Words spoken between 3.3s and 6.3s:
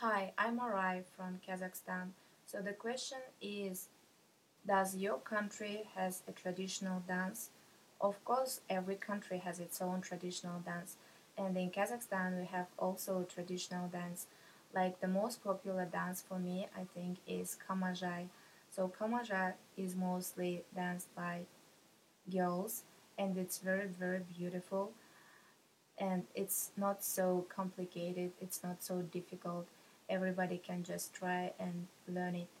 is, does your country has